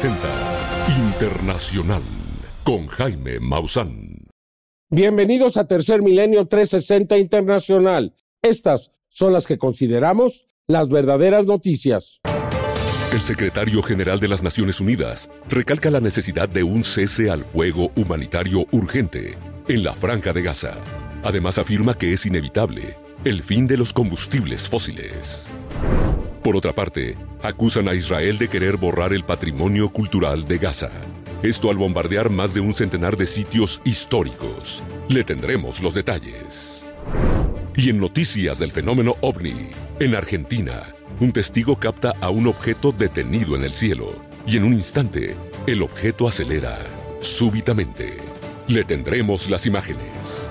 [0.00, 2.02] 360 Internacional
[2.64, 4.28] con Jaime Maussan.
[4.88, 8.14] Bienvenidos a Tercer Milenio 360 Internacional.
[8.40, 12.20] Estas son las que consideramos las verdaderas noticias.
[13.12, 17.90] El secretario general de las Naciones Unidas recalca la necesidad de un cese al fuego
[17.94, 19.34] humanitario urgente
[19.68, 20.78] en la franja de Gaza.
[21.24, 22.96] Además afirma que es inevitable
[23.26, 25.48] el fin de los combustibles fósiles.
[26.42, 30.90] Por otra parte, acusan a Israel de querer borrar el patrimonio cultural de Gaza.
[31.42, 34.82] Esto al bombardear más de un centenar de sitios históricos.
[35.08, 36.84] Le tendremos los detalles.
[37.74, 43.56] Y en noticias del fenómeno ovni, en Argentina, un testigo capta a un objeto detenido
[43.56, 44.14] en el cielo
[44.46, 46.78] y en un instante el objeto acelera
[47.20, 48.16] súbitamente.
[48.68, 50.50] Le tendremos las imágenes.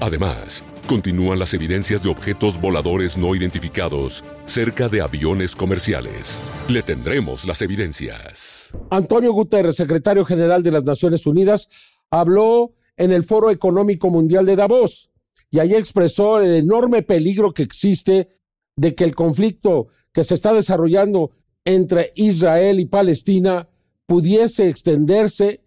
[0.00, 6.42] Además, continúan las evidencias de objetos voladores no identificados cerca de aviones comerciales.
[6.68, 8.76] Le tendremos las evidencias.
[8.90, 11.68] Antonio Guterres, secretario general de las Naciones Unidas,
[12.10, 15.10] habló en el Foro Económico Mundial de Davos
[15.50, 18.28] y allí expresó el enorme peligro que existe
[18.76, 21.30] de que el conflicto que se está desarrollando
[21.64, 23.68] entre Israel y Palestina
[24.06, 25.62] pudiese extenderse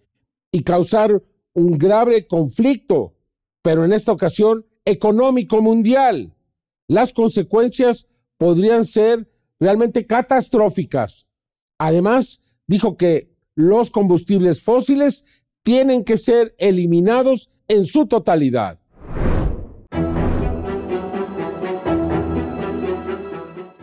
[0.51, 3.15] y causar un grave conflicto,
[3.61, 6.33] pero en esta ocasión económico mundial.
[6.87, 8.07] Las consecuencias
[8.37, 11.27] podrían ser realmente catastróficas.
[11.77, 15.25] Además, dijo que los combustibles fósiles
[15.61, 18.79] tienen que ser eliminados en su totalidad.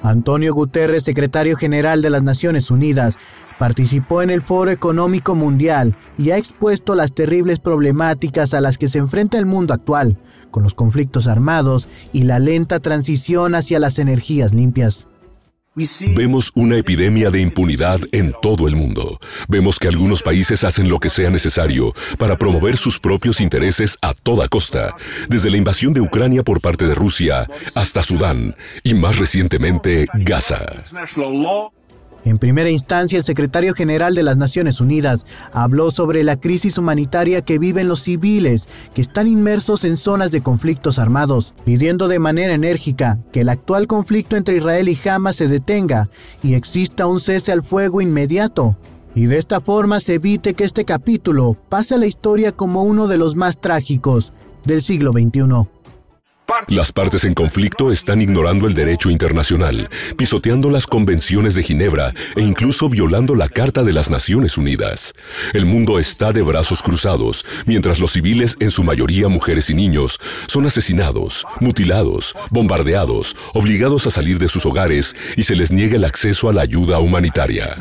[0.01, 3.17] Antonio Guterres, secretario general de las Naciones Unidas,
[3.59, 8.89] participó en el Foro Económico Mundial y ha expuesto las terribles problemáticas a las que
[8.89, 10.19] se enfrenta el mundo actual,
[10.51, 15.07] con los conflictos armados y la lenta transición hacia las energías limpias.
[16.15, 19.19] Vemos una epidemia de impunidad en todo el mundo.
[19.49, 24.15] Vemos que algunos países hacen lo que sea necesario para promover sus propios intereses a
[24.15, 24.95] toda costa,
[25.29, 28.55] desde la invasión de Ucrania por parte de Rusia hasta Sudán
[28.85, 30.65] y más recientemente Gaza.
[32.25, 37.43] En primera instancia, el secretario general de las Naciones Unidas habló sobre la crisis humanitaria
[37.43, 42.55] que viven los civiles que están inmersos en zonas de conflictos armados, pidiendo de manera
[42.55, 46.09] enérgica que el actual conflicto entre Israel y Hamas se detenga
[46.43, 48.79] y exista un cese al fuego inmediato.
[49.15, 53.07] Y de esta forma se evite que este capítulo pase a la historia como uno
[53.07, 54.33] de los más trágicos
[54.65, 55.69] del siglo XXI.
[56.69, 62.43] Las partes en conflicto están ignorando el derecho internacional, pisoteando las convenciones de Ginebra e
[62.43, 65.15] incluso violando la Carta de las Naciones Unidas.
[65.53, 70.19] El mundo está de brazos cruzados, mientras los civiles, en su mayoría mujeres y niños,
[70.47, 76.05] son asesinados, mutilados, bombardeados, obligados a salir de sus hogares y se les niega el
[76.05, 77.77] acceso a la ayuda humanitaria.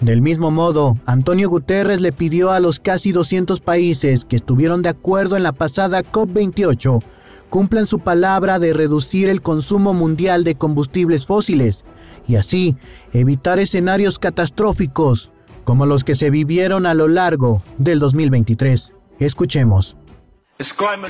[0.00, 4.90] Del mismo modo, Antonio Guterres le pidió a los casi 200 países que estuvieron de
[4.90, 7.02] acuerdo en la pasada COP28
[7.48, 11.84] cumplan su palabra de reducir el consumo mundial de combustibles fósiles
[12.26, 12.76] y así
[13.12, 15.30] evitar escenarios catastróficos
[15.64, 18.92] como los que se vivieron a lo largo del 2023.
[19.18, 19.96] Escuchemos.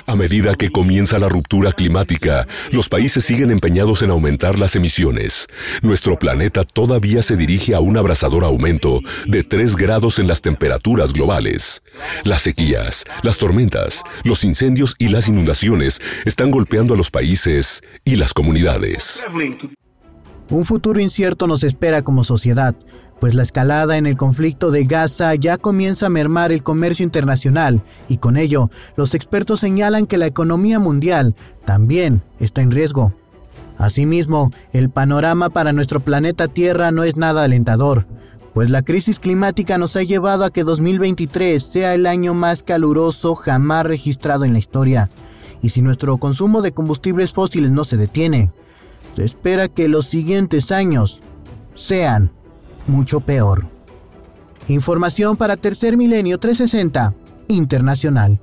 [0.07, 5.47] A medida que comienza la ruptura climática, los países siguen empeñados en aumentar las emisiones.
[5.83, 11.13] Nuestro planeta todavía se dirige a un abrasador aumento de 3 grados en las temperaturas
[11.13, 11.83] globales.
[12.25, 18.17] Las sequías, las tormentas, los incendios y las inundaciones están golpeando a los países y
[18.17, 19.25] las comunidades.
[20.49, 22.77] Un futuro incierto nos espera como sociedad,
[23.21, 27.83] pues la escalada en el conflicto de Gaza ya comienza a mermar el comercio internacional
[28.09, 31.35] y con ello los expertos señalan que la economía mundial
[31.65, 33.15] también está en riesgo.
[33.79, 38.07] Asimismo, el panorama para nuestro planeta Tierra no es nada alentador,
[38.55, 43.35] pues la crisis climática nos ha llevado a que 2023 sea el año más caluroso
[43.35, 45.11] jamás registrado en la historia.
[45.61, 48.53] Y si nuestro consumo de combustibles fósiles no se detiene,
[49.15, 51.23] se espera que los siguientes años
[51.75, 52.33] sean
[52.89, 53.69] mucho peor.
[54.69, 57.15] Información para Tercer Milenio 360
[57.49, 58.41] Internacional.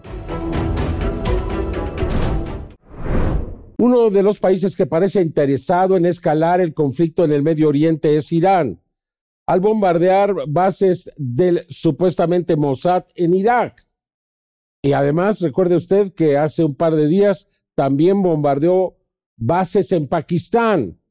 [3.78, 8.16] Uno de los países que parece interesado en escalar el conflicto en el Medio Oriente
[8.16, 8.82] es Irán,
[9.46, 13.86] al bombardear bases del supuestamente Mossad en Irak.
[14.82, 18.96] Y además, recuerde usted que hace un par de días también bombardeó
[19.38, 21.03] bases en Pakistán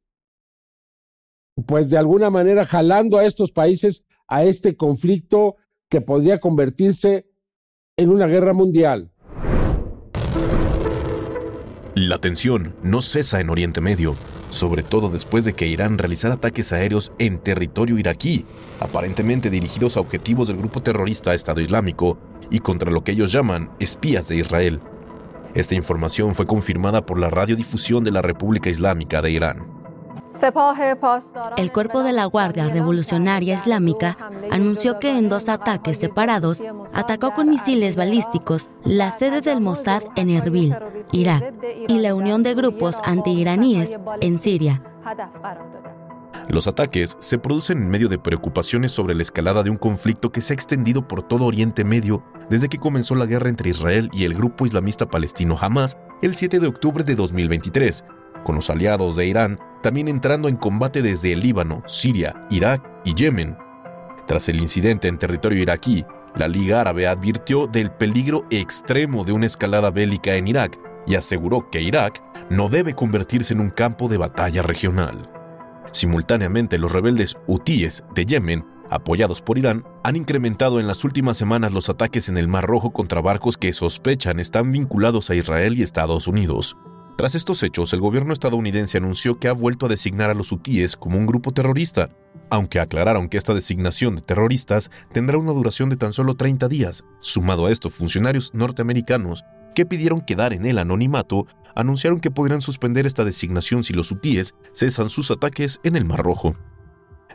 [1.67, 5.57] pues de alguna manera jalando a estos países a este conflicto
[5.89, 7.27] que podría convertirse
[7.97, 9.13] en una guerra mundial.
[11.95, 14.17] La tensión no cesa en Oriente Medio.
[14.49, 18.45] sobre todo después de que Irán realizara ataques aéreos en territorio iraquí,
[18.81, 22.19] aparentemente dirigidos a objetivos del grupo terrorista Estado Islámico
[22.51, 24.81] y contra lo que ellos llaman espías de Israel.
[25.55, 29.72] Esta información fue confirmada por la radiodifusión de la República Islámica de Irán.
[31.57, 34.17] El cuerpo de la Guardia Revolucionaria Islámica
[34.51, 36.63] anunció que en dos ataques separados
[36.95, 40.77] atacó con misiles balísticos la sede del Mossad en Erbil,
[41.13, 41.55] Irak,
[41.89, 44.83] y la unión de grupos antiiraníes en Siria.
[46.49, 50.41] Los ataques se producen en medio de preocupaciones sobre la escalada de un conflicto que
[50.41, 54.25] se ha extendido por todo Oriente Medio desde que comenzó la guerra entre Israel y
[54.25, 58.05] el grupo islamista palestino Hamas el 7 de octubre de 2023,
[58.43, 63.15] con los aliados de Irán también entrando en combate desde el Líbano, Siria, Irak y
[63.15, 63.57] Yemen.
[64.27, 66.07] Tras el incidente en territorio iraquí,
[66.37, 71.69] la Liga Árabe advirtió del peligro extremo de una escalada bélica en Irak y aseguró
[71.69, 75.29] que Irak no debe convertirse en un campo de batalla regional.
[75.93, 81.73] Simultáneamente, los rebeldes hutíes de Yemen, apoyados por Irán, han incrementado en las últimas semanas
[81.73, 85.83] los ataques en el Mar Rojo contra barcos que sospechan están vinculados a Israel y
[85.83, 86.79] Estados Unidos.
[87.17, 90.97] Tras estos hechos, el gobierno estadounidense anunció que ha vuelto a designar a los hutíes
[90.97, 92.11] como un grupo terrorista,
[92.51, 97.05] aunque aclararon que esta designación de terroristas tendrá una duración de tan solo 30 días.
[97.21, 99.45] Sumado a esto, funcionarios norteamericanos
[99.75, 104.55] que pidieron quedar en el anonimato anunciaron que podrían suspender esta designación si los hutíes
[104.75, 106.57] cesan sus ataques en el Mar Rojo.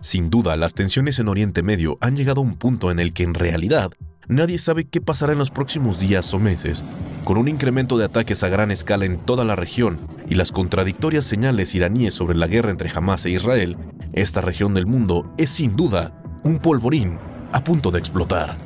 [0.02, 3.24] Sin duda, las tensiones en Oriente Medio han llegado a un punto en el que
[3.24, 3.92] en realidad
[4.28, 6.84] nadie sabe qué pasará en los próximos días o meses.
[7.24, 11.26] Con un incremento de ataques a gran escala en toda la región y las contradictorias
[11.26, 13.78] señales iraníes sobre la guerra entre Hamas e Israel,
[14.14, 17.18] esta región del mundo es sin duda un polvorín
[17.52, 18.58] a punto de explotar.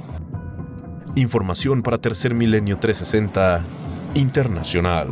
[1.15, 3.65] Información para Tercer Milenio 360
[4.15, 5.09] Internacional.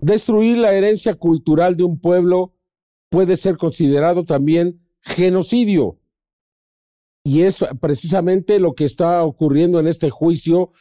[0.00, 2.55] Destruir la herencia cultural de un pueblo
[3.16, 5.98] puede ser considerado también genocidio.
[7.24, 10.72] Y es precisamente lo que está ocurriendo en este juicio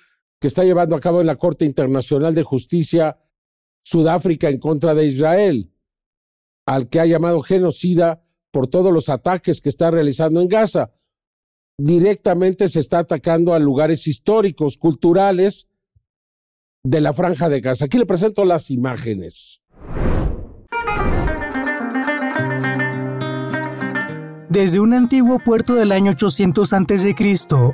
[0.41, 3.17] que está llevando a cabo en la Corte Internacional de Justicia
[3.85, 5.71] Sudáfrica en contra de Israel,
[6.65, 8.21] al que ha llamado genocida
[8.51, 10.91] por todos los ataques que está realizando en Gaza.
[11.77, 15.69] Directamente se está atacando a lugares históricos, culturales
[16.83, 17.85] de la franja de Gaza.
[17.85, 19.61] Aquí le presento las imágenes.
[24.55, 27.13] Desde un antiguo puerto del año 800 a.C.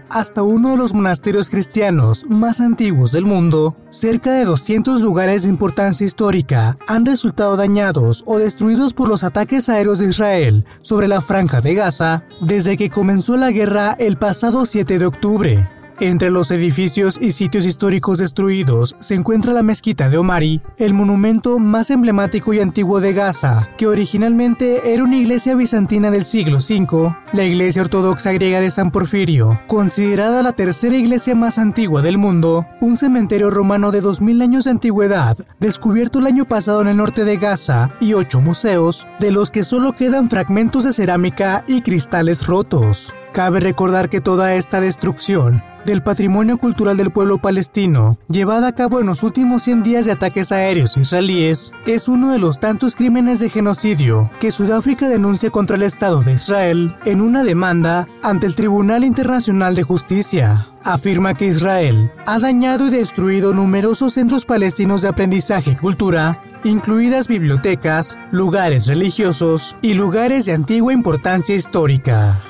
[0.10, 5.50] hasta uno de los monasterios cristianos más antiguos del mundo, cerca de 200 lugares de
[5.50, 11.22] importancia histórica han resultado dañados o destruidos por los ataques aéreos de Israel sobre la
[11.22, 15.81] franja de Gaza desde que comenzó la guerra el pasado 7 de octubre.
[16.02, 21.60] Entre los edificios y sitios históricos destruidos se encuentra la mezquita de Omari, el monumento
[21.60, 27.16] más emblemático y antiguo de Gaza, que originalmente era una iglesia bizantina del siglo V,
[27.34, 32.66] la iglesia ortodoxa griega de San Porfirio, considerada la tercera iglesia más antigua del mundo,
[32.80, 37.26] un cementerio romano de 2000 años de antigüedad, descubierto el año pasado en el norte
[37.26, 42.48] de Gaza, y ocho museos, de los que solo quedan fragmentos de cerámica y cristales
[42.48, 43.14] rotos.
[43.34, 49.00] Cabe recordar que toda esta destrucción del patrimonio cultural del pueblo palestino, llevada a cabo
[49.00, 53.40] en los últimos 100 días de ataques aéreos israelíes, es uno de los tantos crímenes
[53.40, 58.56] de genocidio que Sudáfrica denuncia contra el Estado de Israel en una demanda ante el
[58.56, 60.68] Tribunal Internacional de Justicia.
[60.84, 67.28] Afirma que Israel ha dañado y destruido numerosos centros palestinos de aprendizaje y cultura, incluidas
[67.28, 72.42] bibliotecas, lugares religiosos y lugares de antigua importancia histórica.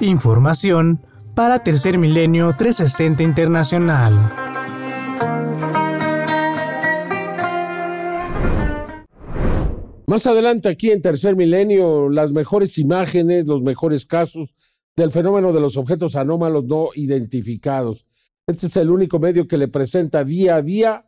[0.00, 1.00] Información
[1.34, 4.12] para Tercer Milenio 360 Internacional.
[10.06, 14.54] Más adelante aquí en Tercer Milenio, las mejores imágenes, los mejores casos
[14.94, 18.06] del fenómeno de los objetos anómalos no identificados.
[18.46, 21.06] Este es el único medio que le presenta día a día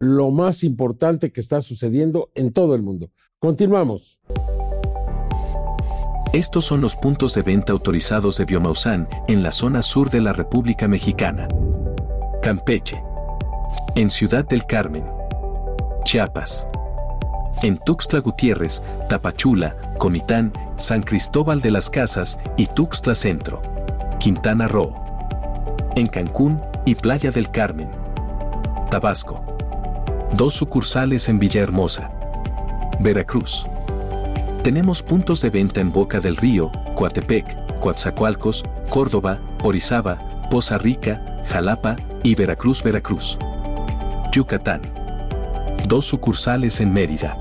[0.00, 3.10] lo más importante que está sucediendo en todo el mundo.
[3.38, 4.20] Continuamos.
[6.34, 10.32] Estos son los puntos de venta autorizados de Biomausan en la zona sur de la
[10.32, 11.46] República Mexicana.
[12.42, 13.00] Campeche.
[13.94, 15.04] En Ciudad del Carmen.
[16.02, 16.66] Chiapas.
[17.62, 23.62] En Tuxtla Gutiérrez, Tapachula, Comitán, San Cristóbal de las Casas y Tuxtla Centro.
[24.18, 24.92] Quintana Roo.
[25.94, 27.90] En Cancún y Playa del Carmen.
[28.90, 29.40] Tabasco.
[30.32, 32.10] Dos sucursales en Villahermosa.
[32.98, 33.68] Veracruz.
[34.64, 41.96] Tenemos puntos de venta en Boca del Río, Coatepec, Coatzacoalcos, Córdoba, Orizaba, Poza Rica, Jalapa
[42.22, 43.36] y Veracruz, Veracruz.
[44.32, 44.80] Yucatán.
[45.86, 47.36] Dos sucursales en Mérida.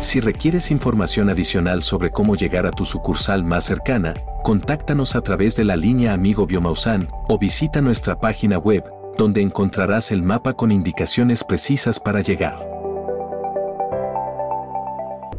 [0.00, 5.54] Si requieres información adicional sobre cómo llegar a tu sucursal más cercana, contáctanos a través
[5.54, 8.82] de la línea Amigo Biomausan o visita nuestra página web,
[9.16, 12.73] donde encontrarás el mapa con indicaciones precisas para llegar.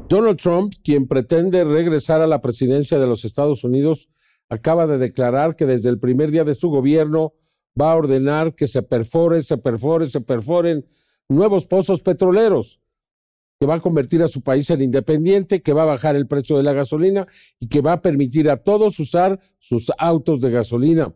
[0.08, 4.10] Donald Trump, quien pretende regresar a la presidencia de los Estados Unidos,
[4.50, 7.34] acaba de declarar que desde el primer día de su gobierno
[7.80, 10.86] va a ordenar que se perforen, se perforen, se perforen
[11.28, 12.80] nuevos pozos petroleros
[13.60, 16.58] que va a convertir a su país en independiente, que va a bajar el precio
[16.58, 17.26] de la gasolina
[17.60, 21.14] y que va a permitir a todos usar sus autos de gasolina.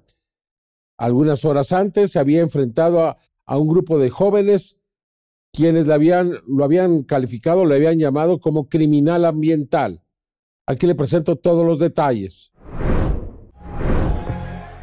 [0.97, 3.17] Algunas horas antes se había enfrentado a,
[3.57, 4.77] un grupo de jóvenes
[5.51, 10.01] quienes lo habían, calificado, le habían llamado como criminal ambiental.
[10.65, 12.51] Aquí le presento todos los detalles.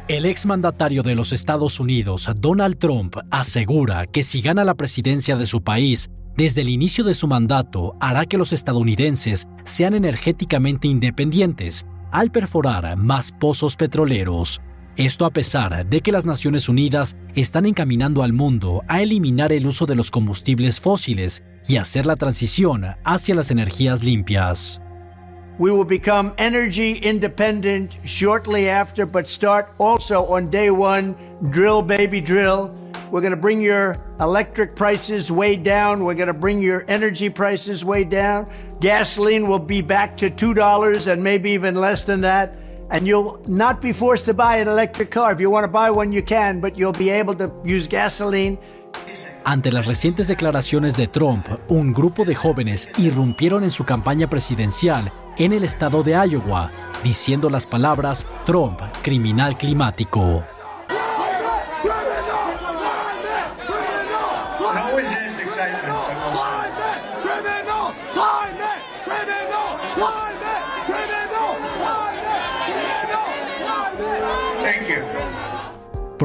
[0.07, 5.45] El exmandatario de los Estados Unidos, Donald Trump, asegura que si gana la presidencia de
[5.45, 11.85] su país, desde el inicio de su mandato hará que los estadounidenses sean energéticamente independientes
[12.11, 14.61] al perforar más pozos petroleros.
[14.97, 19.67] Esto a pesar de que las Naciones Unidas están encaminando al mundo a eliminar el
[19.67, 24.81] uso de los combustibles fósiles y hacer la transición hacia las energías limpias.
[25.59, 31.15] We will become energy independent shortly after, but start also on day one,
[31.51, 32.71] drill baby drill.
[33.11, 36.03] We're going to bring your electric prices way down.
[36.03, 38.47] We're going to bring your energy prices way down.
[38.81, 42.57] Gasoline will be back to $2 and maybe even less than that.
[42.89, 45.33] And you'll not be forced to buy an electric car.
[45.33, 48.57] If you want to buy one, you can, but you'll be able to use gasoline.
[49.43, 55.13] Ante las recientes declaraciones de Trump, un grupo de jóvenes irrumpieron en su campaña presidencial
[55.37, 56.71] en el estado de Iowa,
[57.03, 60.43] diciendo las palabras Trump, criminal climático.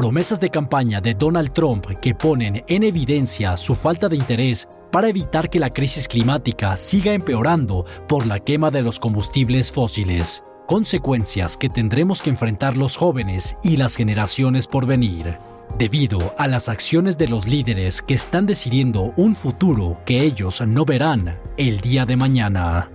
[0.03, 5.07] Promesas de campaña de Donald Trump que ponen en evidencia su falta de interés para
[5.07, 11.55] evitar que la crisis climática siga empeorando por la quema de los combustibles fósiles, consecuencias
[11.55, 15.37] que tendremos que enfrentar los jóvenes y las generaciones por venir,
[15.77, 20.83] debido a las acciones de los líderes que están decidiendo un futuro que ellos no
[20.83, 22.89] verán el día de mañana.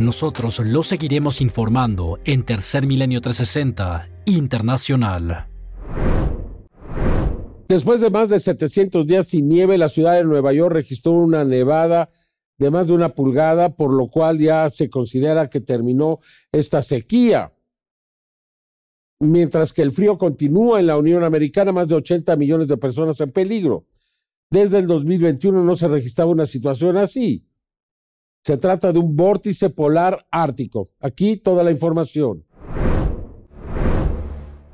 [0.00, 5.47] Nosotros lo seguiremos informando en Tercer Milenio 360 Internacional.
[7.68, 11.44] Después de más de 700 días sin nieve, la ciudad de Nueva York registró una
[11.44, 12.10] nevada
[12.56, 16.18] de más de una pulgada, por lo cual ya se considera que terminó
[16.50, 17.52] esta sequía.
[19.20, 23.20] Mientras que el frío continúa en la Unión Americana, más de 80 millones de personas
[23.20, 23.84] en peligro.
[24.50, 27.44] Desde el 2021 no se registraba una situación así.
[28.44, 30.88] Se trata de un vórtice polar ártico.
[31.00, 32.44] Aquí toda la información.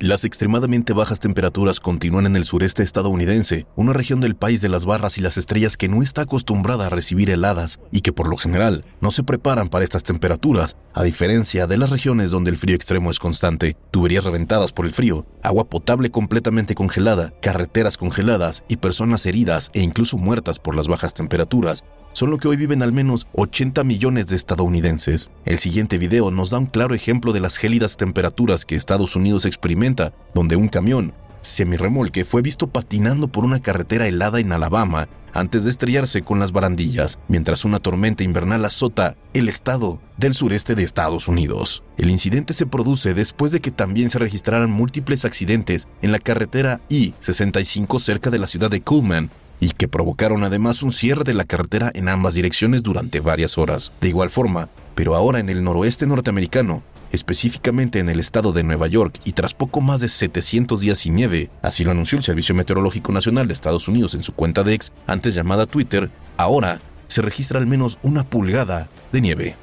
[0.05, 4.85] Las extremadamente bajas temperaturas continúan en el sureste estadounidense, una región del país de las
[4.85, 8.37] barras y las estrellas que no está acostumbrada a recibir heladas y que por lo
[8.37, 12.75] general no se preparan para estas temperaturas, a diferencia de las regiones donde el frío
[12.75, 18.77] extremo es constante, tuberías reventadas por el frío, agua potable completamente congelada, carreteras congeladas y
[18.77, 21.83] personas heridas e incluso muertas por las bajas temperaturas,
[22.15, 25.29] son lo que hoy viven al menos 80 millones de estadounidenses.
[25.43, 29.45] El siguiente video nos da un claro ejemplo de las gélidas temperaturas que Estados Unidos
[29.45, 29.94] experimenta,
[30.33, 35.69] donde un camión semirremolque fue visto patinando por una carretera helada en Alabama antes de
[35.69, 41.27] estrellarse con las barandillas, mientras una tormenta invernal azota el estado del sureste de Estados
[41.27, 41.83] Unidos.
[41.97, 46.79] El incidente se produce después de que también se registraran múltiples accidentes en la carretera
[46.87, 51.45] I-65 cerca de la ciudad de Cullman, y que provocaron además un cierre de la
[51.45, 53.91] carretera en ambas direcciones durante varias horas.
[54.01, 56.83] De igual forma, pero ahora en el noroeste norteamericano,
[57.15, 61.15] específicamente en el estado de Nueva York y tras poco más de 700 días sin
[61.15, 64.75] nieve, así lo anunció el Servicio Meteorológico Nacional de Estados Unidos en su cuenta de
[64.75, 69.55] ex, antes llamada Twitter, ahora se registra al menos una pulgada de nieve.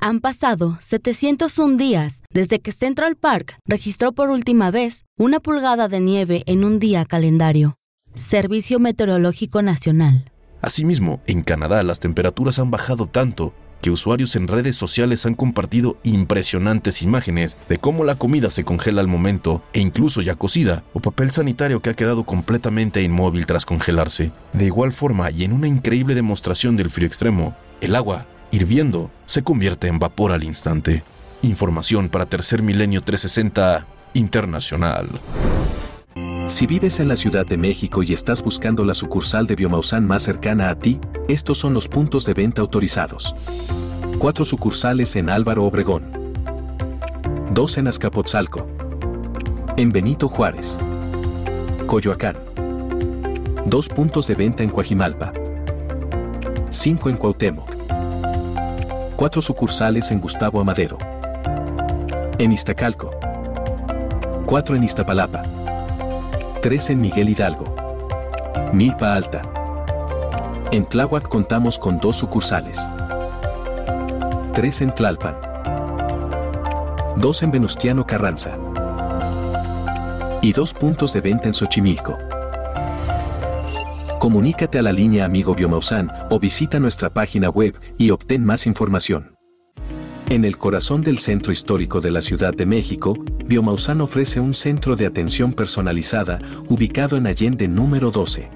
[0.00, 6.00] Han pasado 701 días desde que Central Park registró por última vez una pulgada de
[6.00, 7.76] nieve en un día calendario.
[8.14, 10.30] Servicio Meteorológico Nacional.
[10.62, 15.96] Asimismo, en Canadá las temperaturas han bajado tanto que usuarios en redes sociales han compartido
[16.02, 21.00] impresionantes imágenes de cómo la comida se congela al momento e incluso ya cocida, o
[21.00, 24.32] papel sanitario que ha quedado completamente inmóvil tras congelarse.
[24.52, 29.42] De igual forma, y en una increíble demostración del frío extremo, el agua, hirviendo, se
[29.42, 31.02] convierte en vapor al instante.
[31.42, 35.08] Información para Tercer Milenio 360 Internacional.
[36.50, 40.22] Si vives en la Ciudad de México y estás buscando la sucursal de Biomausan más
[40.22, 43.36] cercana a ti, estos son los puntos de venta autorizados.
[44.18, 46.10] Cuatro sucursales en Álvaro Obregón.
[47.52, 48.66] Dos en Azcapotzalco.
[49.76, 50.76] En Benito Juárez.
[51.86, 52.34] Coyoacán.
[53.64, 55.32] Dos puntos de venta en Coajimalpa.
[56.70, 57.70] Cinco en Cuauhtémoc.
[59.14, 60.98] Cuatro sucursales en Gustavo Amadero.
[62.38, 63.12] En Iztacalco.
[64.46, 65.44] Cuatro en Iztapalapa.
[66.62, 67.74] Tres en Miguel Hidalgo.
[68.74, 69.40] Milpa Alta.
[70.70, 72.86] En Tláhuac contamos con dos sucursales.
[74.52, 75.36] Tres en Tlalpan.
[77.16, 78.58] Dos en Venustiano Carranza.
[80.42, 82.18] Y dos puntos de venta en Xochimilco.
[84.18, 89.34] Comunícate a la línea Amigo Biomausan o visita nuestra página web y obtén más información.
[90.28, 93.14] En el corazón del centro histórico de la Ciudad de México,
[93.50, 96.38] Biomausan ofrece un centro de atención personalizada
[96.68, 98.48] ubicado en Allende número 12.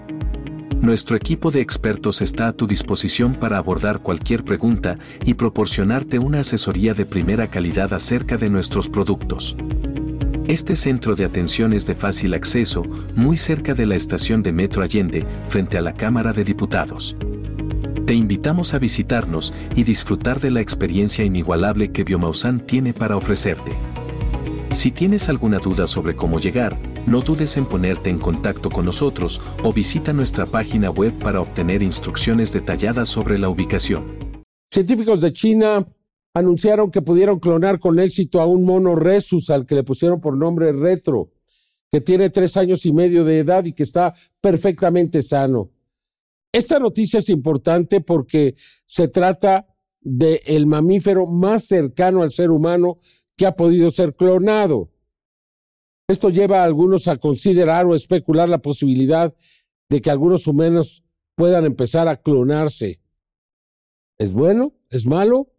[0.81, 6.39] Nuestro equipo de expertos está a tu disposición para abordar cualquier pregunta y proporcionarte una
[6.39, 9.57] asesoría de primera calidad acerca de nuestros productos.
[10.47, 12.85] Este centro de atención es de fácil acceso,
[13.17, 17.17] muy cerca de la estación de Metro Allende, frente a la Cámara de Diputados.
[18.07, 23.73] Te invitamos a visitarnos y disfrutar de la experiencia inigualable que Biomausan tiene para ofrecerte.
[24.75, 26.76] Si tienes alguna duda sobre cómo llegar,
[27.07, 31.81] no dudes en ponerte en contacto con nosotros o visita nuestra página web para obtener
[31.81, 34.19] instrucciones detalladas sobre la ubicación.
[34.73, 35.87] Científicos de China
[36.35, 40.37] anunciaron que pudieron clonar con éxito a un mono Resus al que le pusieron por
[40.37, 41.31] nombre Retro,
[41.93, 45.71] que tiene tres años y medio de edad y que está perfectamente sano.
[46.52, 48.56] Esta noticia es importante porque
[48.87, 49.69] se trata
[50.00, 52.99] del mamífero más cercano al ser humano
[53.36, 54.90] que ha podido ser clonado.
[56.08, 59.34] Esto lleva a algunos a considerar o especular la posibilidad
[59.88, 61.02] de que algunos humanos
[61.34, 63.00] puedan empezar a clonarse.
[64.18, 64.75] ¿Es bueno?
[64.90, 65.50] ¿Es malo?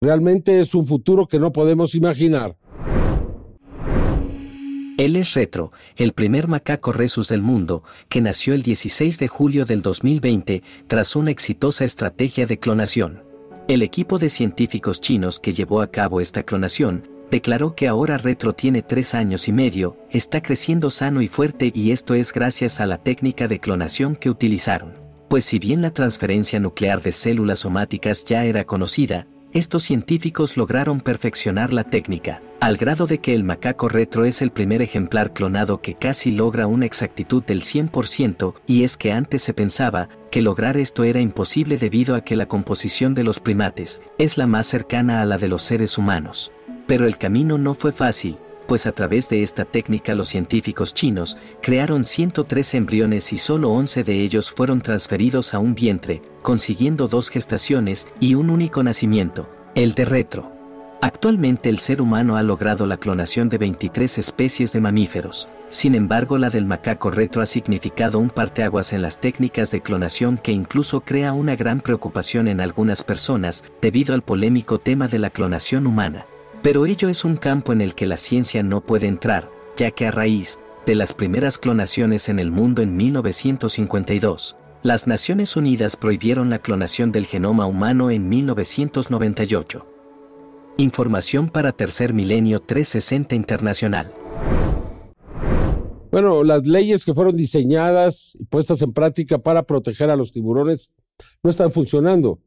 [0.00, 2.56] Realmente es un futuro que no podemos imaginar.
[4.98, 9.64] Él es Retro, el primer macaco resus del mundo, que nació el 16 de julio
[9.64, 13.27] del 2020 tras una exitosa estrategia de clonación.
[13.68, 18.54] El equipo de científicos chinos que llevó a cabo esta clonación declaró que ahora Retro
[18.54, 22.86] tiene tres años y medio, está creciendo sano y fuerte y esto es gracias a
[22.86, 24.94] la técnica de clonación que utilizaron.
[25.28, 31.00] Pues si bien la transferencia nuclear de células somáticas ya era conocida, estos científicos lograron
[31.00, 35.80] perfeccionar la técnica, al grado de que el macaco retro es el primer ejemplar clonado
[35.80, 40.76] que casi logra una exactitud del 100%, y es que antes se pensaba que lograr
[40.76, 45.22] esto era imposible debido a que la composición de los primates es la más cercana
[45.22, 46.52] a la de los seres humanos.
[46.86, 51.38] Pero el camino no fue fácil, pues a través de esta técnica los científicos chinos
[51.62, 57.30] crearon 103 embriones y solo 11 de ellos fueron transferidos a un vientre, consiguiendo dos
[57.30, 60.52] gestaciones y un único nacimiento, el de retro.
[61.00, 65.48] Actualmente el ser humano ha logrado la clonación de 23 especies de mamíferos.
[65.68, 70.36] Sin embargo, la del macaco retro ha significado un parteaguas en las técnicas de clonación
[70.36, 75.30] que incluso crea una gran preocupación en algunas personas debido al polémico tema de la
[75.30, 76.26] clonación humana.
[76.62, 80.06] Pero ello es un campo en el que la ciencia no puede entrar, ya que
[80.06, 86.50] a raíz de las primeras clonaciones en el mundo en 1952, las Naciones Unidas prohibieron
[86.50, 89.86] la clonación del genoma humano en 1998.
[90.78, 94.12] Información para Tercer Milenio 360 Internacional.
[96.10, 100.90] Bueno, las leyes que fueron diseñadas y puestas en práctica para proteger a los tiburones
[101.42, 102.40] no están funcionando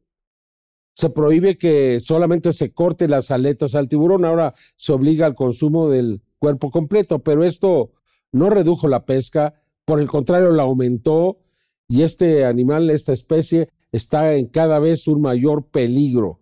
[1.02, 5.90] se prohíbe que solamente se corte las aletas al tiburón, ahora se obliga al consumo
[5.90, 7.94] del cuerpo completo, pero esto
[8.32, 11.40] no redujo la pesca, por el contrario la aumentó
[11.88, 16.40] y este animal, esta especie, está en cada vez un mayor peligro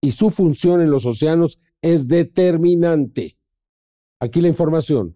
[0.00, 3.38] y su función en los océanos es determinante.
[4.18, 5.14] Aquí la información.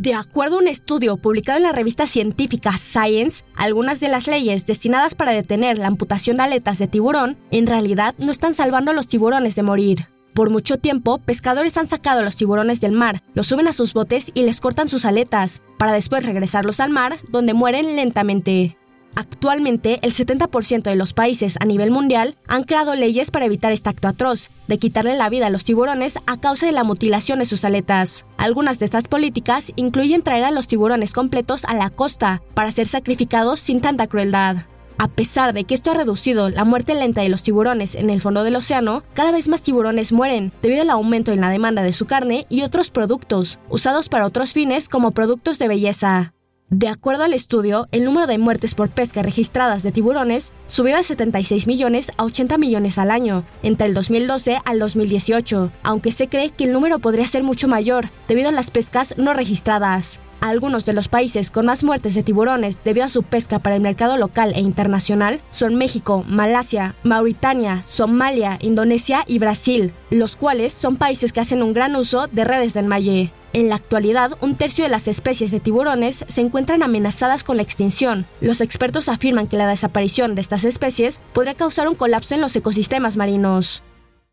[0.00, 4.64] De acuerdo a un estudio publicado en la revista científica Science, algunas de las leyes
[4.64, 8.94] destinadas para detener la amputación de aletas de tiburón en realidad no están salvando a
[8.94, 10.08] los tiburones de morir.
[10.32, 13.92] Por mucho tiempo, pescadores han sacado a los tiburones del mar, los suben a sus
[13.92, 18.78] botes y les cortan sus aletas, para después regresarlos al mar, donde mueren lentamente.
[19.20, 23.90] Actualmente, el 70% de los países a nivel mundial han creado leyes para evitar este
[23.90, 27.44] acto atroz, de quitarle la vida a los tiburones a causa de la mutilación de
[27.44, 28.24] sus aletas.
[28.38, 32.86] Algunas de estas políticas incluyen traer a los tiburones completos a la costa para ser
[32.86, 34.64] sacrificados sin tanta crueldad.
[34.96, 38.22] A pesar de que esto ha reducido la muerte lenta de los tiburones en el
[38.22, 41.92] fondo del océano, cada vez más tiburones mueren debido al aumento en la demanda de
[41.92, 46.32] su carne y otros productos, usados para otros fines como productos de belleza.
[46.70, 51.02] De acuerdo al estudio, el número de muertes por pesca registradas de tiburones subió de
[51.02, 56.50] 76 millones a 80 millones al año, entre el 2012 al 2018, aunque se cree
[56.50, 60.20] que el número podría ser mucho mayor, debido a las pescas no registradas.
[60.40, 63.82] Algunos de los países con más muertes de tiburones debido a su pesca para el
[63.82, 70.96] mercado local e internacional son México, Malasia, Mauritania, Somalia, Indonesia y Brasil, los cuales son
[70.96, 73.32] países que hacen un gran uso de redes del malle.
[73.52, 77.62] En la actualidad, un tercio de las especies de tiburones se encuentran amenazadas con la
[77.62, 78.24] extinción.
[78.40, 82.56] Los expertos afirman que la desaparición de estas especies podría causar un colapso en los
[82.56, 83.82] ecosistemas marinos.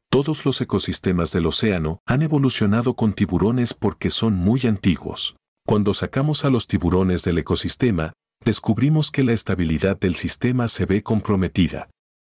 [0.09, 5.35] Todos los ecosistemas del océano han evolucionado con tiburones porque son muy antiguos.
[5.69, 8.13] Cuando sacamos a los tiburones del ecosistema,
[8.45, 11.89] descubrimos que la estabilidad del sistema se ve comprometida.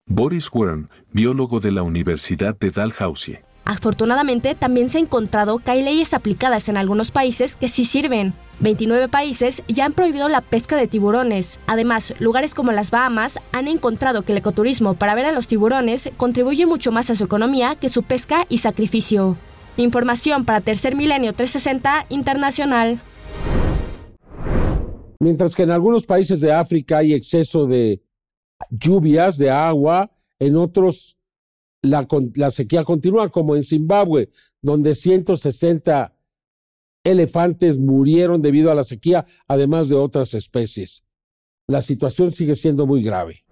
[0.08, 3.42] Boris Wern, biólogo de la Universidad de Dalhousie.
[3.66, 8.32] Afortunadamente, también se ha encontrado que hay leyes aplicadas en algunos países que sí sirven.
[8.60, 11.60] 29 países ya han prohibido la pesca de tiburones.
[11.66, 16.08] Además, lugares como las Bahamas han encontrado que el ecoturismo para ver a los tiburones
[16.16, 19.36] contribuye mucho más a su economía que su pesca y sacrificio.
[19.76, 23.02] Información para Tercer Milenio 360 Internacional.
[25.20, 28.02] Mientras que en algunos países de África hay exceso de
[28.70, 31.16] lluvias, de agua, en otros
[31.82, 36.14] la, sequía continúa, como en Zimbabue, donde 160
[37.04, 41.04] elefantes murieron debido a la sequía, además de otras especies.
[41.68, 43.44] La situación sigue siendo muy grave.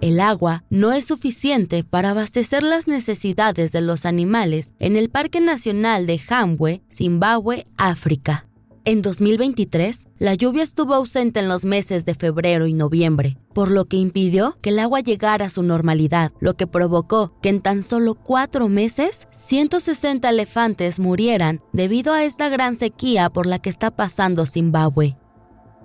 [0.00, 5.40] El agua no es suficiente para abastecer las necesidades de los animales en el Parque
[5.40, 8.47] Nacional de Hambwe, Zimbabue, África.
[8.88, 13.84] En 2023, la lluvia estuvo ausente en los meses de febrero y noviembre, por lo
[13.84, 17.82] que impidió que el agua llegara a su normalidad, lo que provocó que en tan
[17.82, 23.90] solo cuatro meses 160 elefantes murieran debido a esta gran sequía por la que está
[23.90, 25.18] pasando Zimbabue.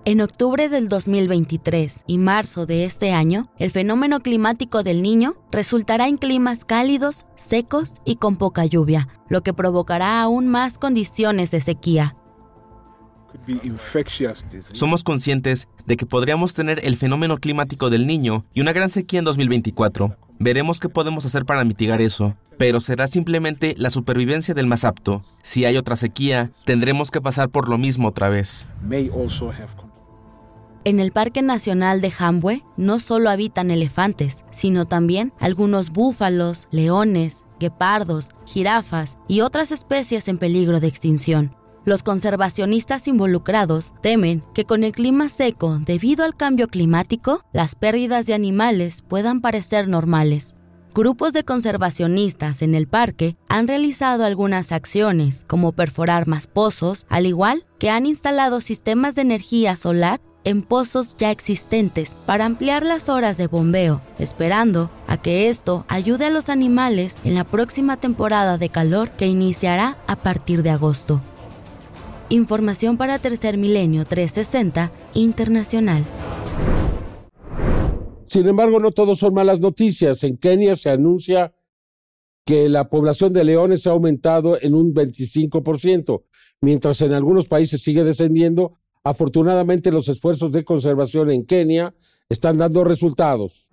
[0.05, 6.07] En octubre del 2023 y marzo de este año, el fenómeno climático del niño resultará
[6.07, 11.59] en climas cálidos, secos y con poca lluvia, lo que provocará aún más condiciones de
[11.59, 12.15] sequía.
[14.72, 19.19] Somos conscientes de que podríamos tener el fenómeno climático del niño y una gran sequía
[19.19, 20.17] en 2024.
[20.39, 25.24] Veremos qué podemos hacer para mitigar eso, pero será simplemente la supervivencia del más apto.
[25.41, 28.67] Si hay otra sequía, tendremos que pasar por lo mismo otra vez.
[30.86, 37.46] En el Parque Nacional de Hambwe no solo habitan elefantes, sino también algunos búfalos, leones,
[37.58, 41.56] guepardos, jirafas y otras especies en peligro de extinción.
[41.86, 48.26] Los conservacionistas involucrados temen que con el clima seco debido al cambio climático, las pérdidas
[48.26, 50.56] de animales puedan parecer normales.
[50.96, 57.26] Grupos de conservacionistas en el parque han realizado algunas acciones, como perforar más pozos, al
[57.26, 63.10] igual que han instalado sistemas de energía solar en pozos ya existentes para ampliar las
[63.10, 68.58] horas de bombeo, esperando a que esto ayude a los animales en la próxima temporada
[68.58, 71.22] de calor que iniciará a partir de agosto.
[72.29, 76.05] Información para Tercer Milenio 360 Internacional.
[78.25, 80.23] Sin embargo, no todos son malas noticias.
[80.23, 81.53] En Kenia se anuncia
[82.45, 86.23] que la población de leones ha aumentado en un 25%,
[86.62, 88.73] mientras en algunos países sigue descendiendo.
[89.03, 91.93] Afortunadamente, los esfuerzos de conservación en Kenia
[92.29, 93.71] están dando resultados.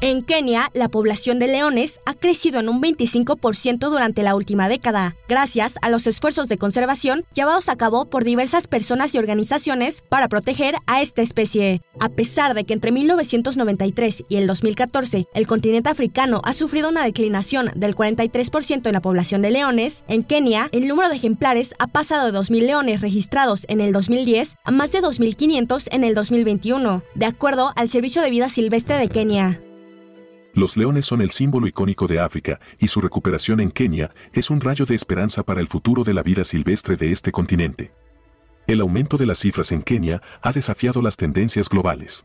[0.00, 5.16] En Kenia, la población de leones ha crecido en un 25% durante la última década,
[5.28, 10.28] gracias a los esfuerzos de conservación llevados a cabo por diversas personas y organizaciones para
[10.28, 11.82] proteger a esta especie.
[11.98, 17.02] A pesar de que entre 1993 y el 2014 el continente africano ha sufrido una
[17.02, 21.88] declinación del 43% en la población de leones, en Kenia el número de ejemplares ha
[21.88, 27.02] pasado de 2.000 leones registrados en el 2010 a más de 2.500 en el 2021,
[27.16, 29.60] de acuerdo al Servicio de Vida Silvestre de Kenia.
[30.54, 34.60] Los leones son el símbolo icónico de África y su recuperación en Kenia es un
[34.60, 37.92] rayo de esperanza para el futuro de la vida silvestre de este continente.
[38.66, 42.24] El aumento de las cifras en Kenia ha desafiado las tendencias globales.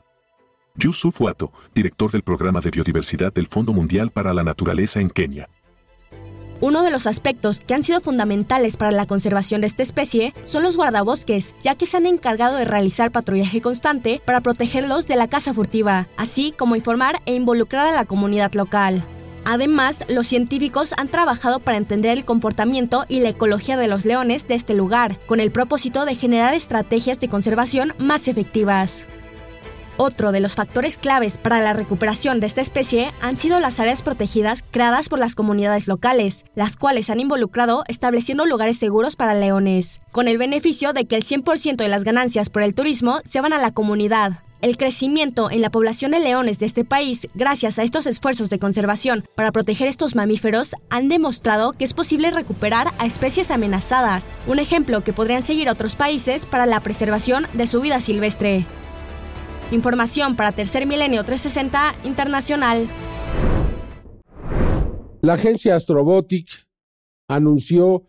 [0.75, 5.49] Yusuf Wato, director del programa de biodiversidad del Fondo Mundial para la Naturaleza en Kenia,
[6.63, 10.63] uno de los aspectos que han sido fundamentales para la conservación de esta especie son
[10.63, 15.27] los guardabosques, ya que se han encargado de realizar patrullaje constante para protegerlos de la
[15.27, 19.03] caza furtiva, así como informar e involucrar a la comunidad local.
[19.43, 24.47] Además, los científicos han trabajado para entender el comportamiento y la ecología de los leones
[24.47, 29.05] de este lugar, con el propósito de generar estrategias de conservación más efectivas.
[29.97, 34.01] Otro de los factores claves para la recuperación de esta especie han sido las áreas
[34.01, 39.99] protegidas creadas por las comunidades locales, las cuales han involucrado estableciendo lugares seguros para leones,
[40.11, 43.53] con el beneficio de que el 100% de las ganancias por el turismo se van
[43.53, 44.39] a la comunidad.
[44.63, 48.59] El crecimiento en la población de leones de este país, gracias a estos esfuerzos de
[48.59, 54.59] conservación para proteger estos mamíferos, han demostrado que es posible recuperar a especies amenazadas, un
[54.59, 58.65] ejemplo que podrían seguir otros países para la preservación de su vida silvestre.
[59.71, 62.87] Información para Tercer Milenio 360 Internacional.
[65.21, 66.67] La agencia Astrobotic
[67.27, 68.05] anunció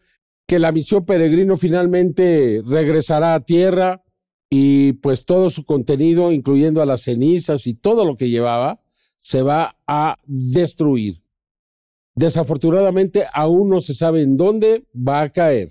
[0.46, 4.02] que la misión Peregrino finalmente regresará a Tierra
[4.50, 8.80] y pues todo su contenido, incluyendo a las cenizas y todo lo que llevaba,
[9.18, 11.22] se va a destruir.
[12.14, 15.70] Desafortunadamente aún no se sabe en dónde va a caer.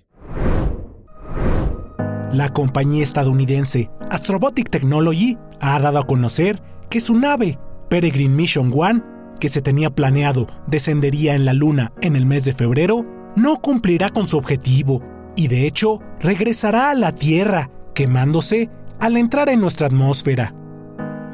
[2.33, 7.59] La compañía estadounidense Astrobotic Technology ha dado a conocer que su nave
[7.91, 9.03] Peregrine Mission One,
[9.39, 14.09] que se tenía planeado descendería en la Luna en el mes de febrero, no cumplirá
[14.09, 15.03] con su objetivo
[15.35, 20.55] y de hecho regresará a la Tierra, quemándose al entrar en nuestra atmósfera.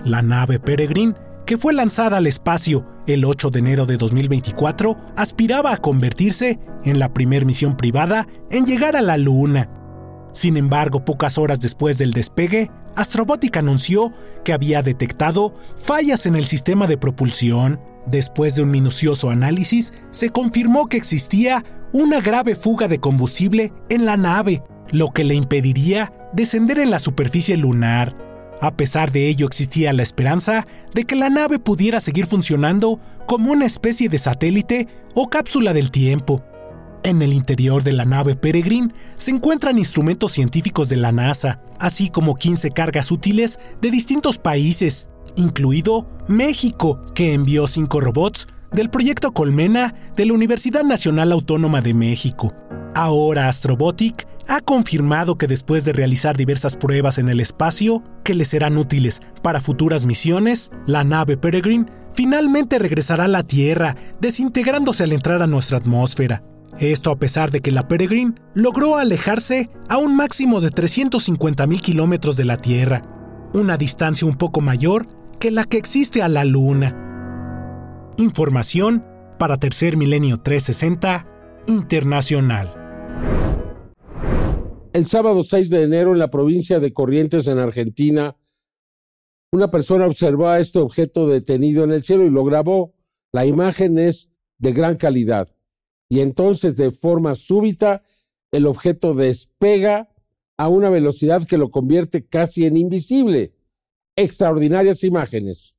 [0.04, 1.14] La nave Peregrine,
[1.46, 7.00] que fue lanzada al espacio el 8 de enero de 2024, aspiraba a convertirse en
[7.00, 9.79] la primera misión privada en llegar a la Luna
[10.32, 14.13] sin embargo, pocas horas después del despegue, Astrobotic anunció
[14.44, 17.80] que había detectado fallas en el sistema de propulsión.
[18.06, 24.06] Después de un minucioso análisis, se confirmó que existía una grave fuga de combustible en
[24.06, 28.15] la nave, lo que le impediría descender en la superficie lunar.
[28.62, 33.52] A pesar de ello existía la esperanza de que la nave pudiera seguir funcionando como
[33.52, 36.44] una especie de satélite o cápsula del tiempo,
[37.04, 42.10] en el interior de la nave Peregrine se encuentran instrumentos científicos de la NASA, así
[42.10, 49.32] como 15 cargas útiles de distintos países, incluido México, que envió 5 robots del proyecto
[49.32, 52.54] Colmena de la Universidad Nacional Autónoma de México.
[52.96, 58.46] Ahora Astrobotic ha confirmado que después de realizar diversas pruebas en el espacio que le
[58.46, 65.12] serán útiles para futuras misiones, la nave Peregrine finalmente regresará a la Tierra, desintegrándose al
[65.12, 66.44] entrar a nuestra atmósfera.
[66.80, 72.38] Esto a pesar de que la Peregrine logró alejarse a un máximo de 350.000 kilómetros
[72.38, 75.08] de la Tierra, una distancia un poco mayor
[75.39, 76.96] que la que existe a la Luna.
[78.18, 79.04] Información
[79.38, 81.28] para Tercer Milenio 360
[81.68, 82.74] Internacional.
[84.94, 88.38] El sábado 6 de enero en la provincia de Corrientes, en Argentina,
[89.52, 92.94] una persona observó a este objeto detenido en el cielo y lo grabó.
[93.34, 95.50] La imagen es de gran calidad
[96.10, 98.02] y entonces de forma súbita
[98.52, 100.10] el objeto despega
[100.58, 103.54] a una velocidad que lo convierte casi en invisible.
[104.15, 105.78] Extraordinarias imágenes.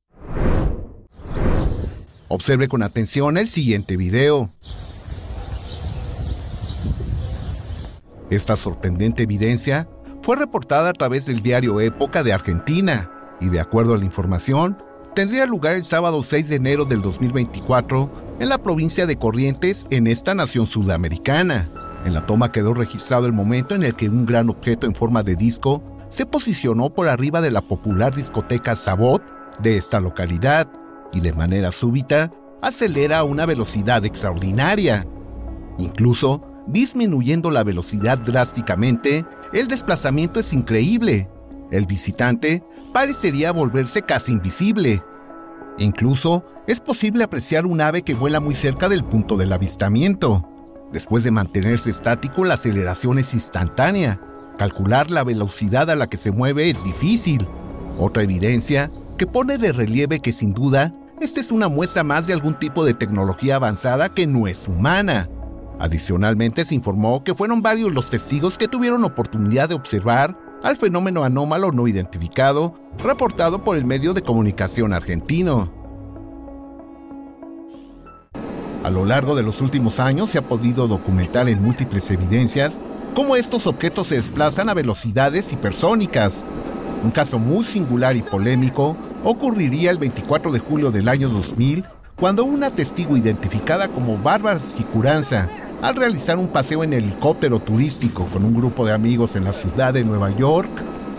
[2.28, 4.52] Observe con atención el siguiente video.
[8.30, 9.88] Esta sorprendente evidencia
[10.22, 14.78] fue reportada a través del diario Época de Argentina y de acuerdo a la información,
[15.14, 20.06] tendría lugar el sábado 6 de enero del 2024 en la provincia de Corrientes, en
[20.06, 21.70] esta nación sudamericana.
[22.04, 25.22] En la toma quedó registrado el momento en el que un gran objeto en forma
[25.22, 29.22] de disco se posicionó por arriba de la popular discoteca Sabot
[29.60, 30.70] de esta localidad
[31.12, 35.06] y de manera súbita acelera a una velocidad extraordinaria.
[35.78, 41.28] Incluso disminuyendo la velocidad drásticamente, el desplazamiento es increíble.
[41.70, 45.02] El visitante parecería volverse casi invisible.
[45.78, 50.48] Incluso es posible apreciar un ave que vuela muy cerca del punto del avistamiento.
[50.92, 54.20] Después de mantenerse estático, la aceleración es instantánea.
[54.58, 57.46] Calcular la velocidad a la que se mueve es difícil.
[57.98, 62.32] Otra evidencia que pone de relieve que sin duda esta es una muestra más de
[62.32, 65.28] algún tipo de tecnología avanzada que no es humana.
[65.78, 71.24] Adicionalmente se informó que fueron varios los testigos que tuvieron oportunidad de observar al fenómeno
[71.24, 75.72] anómalo no identificado reportado por el medio de comunicación argentino.
[78.84, 82.80] A lo largo de los últimos años se ha podido documentar en múltiples evidencias
[83.14, 86.44] cómo estos objetos se desplazan a velocidades hipersónicas.
[87.04, 91.84] Un caso muy singular y polémico ocurriría el 24 de julio del año 2000,
[92.16, 95.48] cuando una testigo identificada como Bárbara Sicuranza
[95.82, 99.94] al realizar un paseo en helicóptero turístico con un grupo de amigos en la ciudad
[99.94, 100.70] de Nueva York,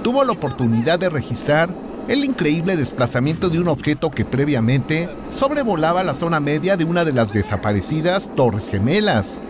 [0.04, 1.70] tuvo la oportunidad de registrar
[2.08, 7.14] el increíble desplazamiento de un objeto que previamente sobrevolaba la zona media de una de
[7.14, 9.42] las desaparecidas Torres Gemelas.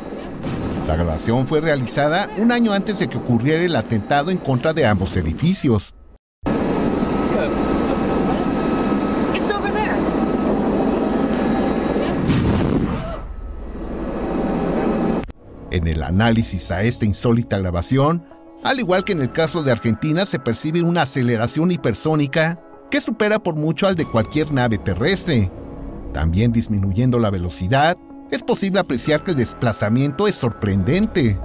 [0.88, 4.86] La grabación fue realizada un año antes de que ocurriera el atentado en contra de
[4.86, 5.93] ambos edificios.
[15.71, 18.25] En el análisis a esta insólita grabación,
[18.62, 23.39] al igual que en el caso de Argentina, se percibe una aceleración hipersónica que supera
[23.39, 25.49] por mucho al de cualquier nave terrestre.
[26.13, 27.97] También disminuyendo la velocidad,
[28.29, 31.39] es posible apreciar que el desplazamiento es sorprendente.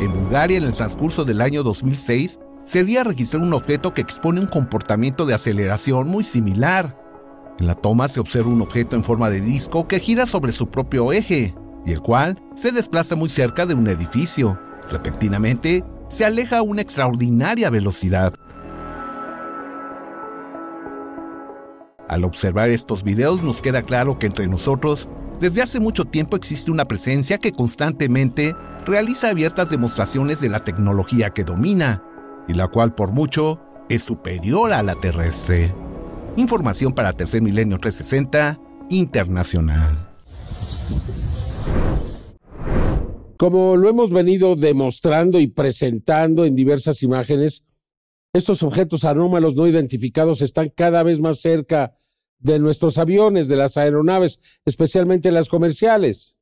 [0.00, 4.40] En Bulgaria, en el transcurso del año 2006, se había registrado un objeto que expone
[4.40, 7.00] un comportamiento de aceleración muy similar.
[7.58, 10.68] En la toma se observa un objeto en forma de disco que gira sobre su
[10.68, 11.54] propio eje,
[11.86, 14.60] y el cual se desplaza muy cerca de un edificio.
[14.90, 18.34] Repentinamente, se aleja a una extraordinaria velocidad.
[22.06, 25.08] Al observar estos videos nos queda claro que entre nosotros,
[25.40, 28.54] desde hace mucho tiempo existe una presencia que constantemente
[28.84, 32.02] realiza abiertas demostraciones de la tecnología que domina,
[32.48, 35.72] y la cual por mucho es superior a la terrestre.
[36.36, 38.58] Información para Tercer Milenio 360
[38.90, 40.08] Internacional.
[43.36, 47.64] Como lo hemos venido demostrando y presentando en diversas imágenes,
[48.32, 51.94] estos objetos anómalos no identificados están cada vez más cerca
[52.38, 56.36] de nuestros aviones, de las aeronaves, especialmente las comerciales.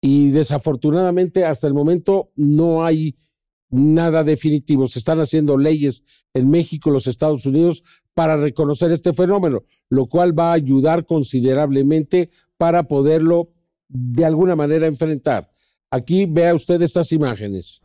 [0.00, 3.16] Y desafortunadamente hasta el momento no hay
[3.70, 4.86] nada definitivo.
[4.86, 7.82] Se están haciendo leyes en México, los Estados Unidos,
[8.14, 13.50] para reconocer este fenómeno, lo cual va a ayudar considerablemente para poderlo
[13.88, 15.50] de alguna manera enfrentar.
[15.90, 17.82] Aquí vea usted estas imágenes.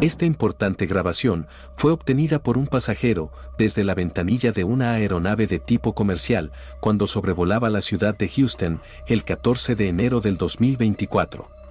[0.00, 5.60] Esta importante grabación fue obtenida por un pasajero desde la ventanilla de una aeronave de
[5.60, 11.61] tipo comercial cuando sobrevolaba la ciudad de Houston el 14 de enero del 2024.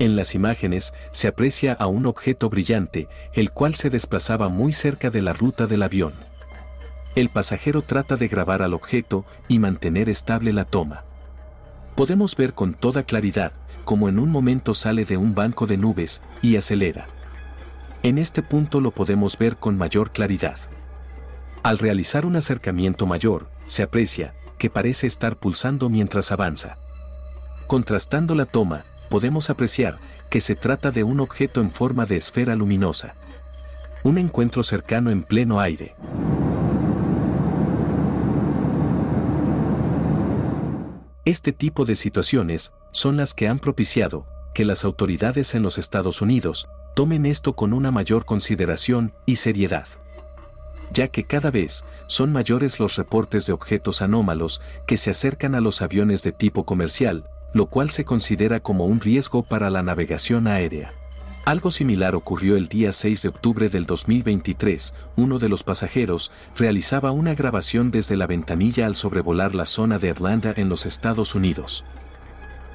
[0.00, 5.10] En las imágenes se aprecia a un objeto brillante, el cual se desplazaba muy cerca
[5.10, 6.14] de la ruta del avión.
[7.14, 11.04] El pasajero trata de grabar al objeto y mantener estable la toma.
[11.96, 13.52] Podemos ver con toda claridad
[13.84, 17.06] cómo en un momento sale de un banco de nubes y acelera.
[18.02, 20.56] En este punto lo podemos ver con mayor claridad.
[21.62, 26.78] Al realizar un acercamiento mayor, se aprecia que parece estar pulsando mientras avanza.
[27.66, 29.98] Contrastando la toma, podemos apreciar
[30.30, 33.14] que se trata de un objeto en forma de esfera luminosa.
[34.04, 35.94] Un encuentro cercano en pleno aire.
[41.26, 46.22] Este tipo de situaciones son las que han propiciado que las autoridades en los Estados
[46.22, 49.86] Unidos tomen esto con una mayor consideración y seriedad.
[50.92, 55.60] Ya que cada vez son mayores los reportes de objetos anómalos que se acercan a
[55.60, 60.46] los aviones de tipo comercial, lo cual se considera como un riesgo para la navegación
[60.46, 60.92] aérea.
[61.44, 64.94] Algo similar ocurrió el día 6 de octubre del 2023.
[65.16, 70.10] Uno de los pasajeros realizaba una grabación desde la ventanilla al sobrevolar la zona de
[70.10, 71.84] Atlanta en los Estados Unidos.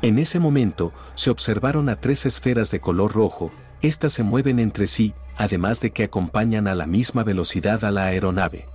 [0.02, 4.88] En ese momento, se observaron a tres esferas de color rojo, estas se mueven entre
[4.88, 8.66] sí, además de que acompañan a la misma velocidad a la aeronave.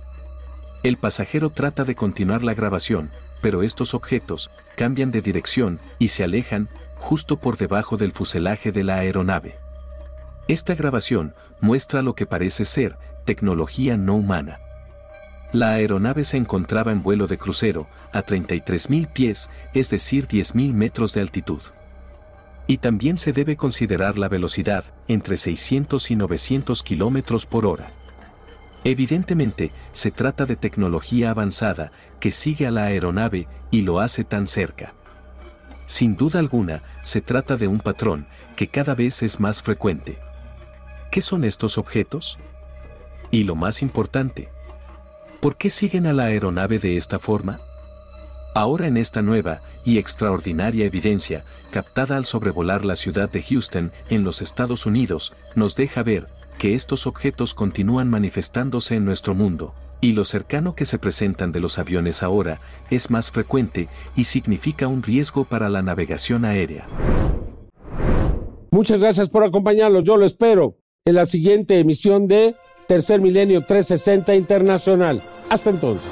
[0.83, 6.23] El pasajero trata de continuar la grabación, pero estos objetos cambian de dirección y se
[6.23, 9.57] alejan justo por debajo del fuselaje de la aeronave.
[10.47, 14.59] Esta grabación muestra lo que parece ser tecnología no humana.
[15.51, 21.13] La aeronave se encontraba en vuelo de crucero a 33.000 pies, es decir, 10.000 metros
[21.13, 21.61] de altitud.
[22.67, 27.91] Y también se debe considerar la velocidad, entre 600 y 900 kilómetros por hora.
[28.83, 34.47] Evidentemente, se trata de tecnología avanzada que sigue a la aeronave y lo hace tan
[34.47, 34.93] cerca.
[35.85, 40.17] Sin duda alguna, se trata de un patrón que cada vez es más frecuente.
[41.11, 42.39] ¿Qué son estos objetos?
[43.29, 44.49] Y lo más importante,
[45.41, 47.59] ¿por qué siguen a la aeronave de esta forma?
[48.55, 54.23] Ahora en esta nueva y extraordinaria evidencia, captada al sobrevolar la ciudad de Houston en
[54.23, 56.27] los Estados Unidos, nos deja ver
[56.61, 61.59] que estos objetos continúan manifestándose en nuestro mundo, y lo cercano que se presentan de
[61.59, 66.85] los aviones ahora es más frecuente y significa un riesgo para la navegación aérea.
[68.69, 72.55] Muchas gracias por acompañarnos, yo lo espero en la siguiente emisión de
[72.87, 75.23] Tercer Milenio 360 Internacional.
[75.49, 76.11] Hasta entonces.